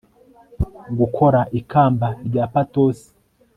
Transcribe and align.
Gukora 0.99 1.39
ikamba 1.59 2.07
rya 2.27 2.43
patos 2.53 2.97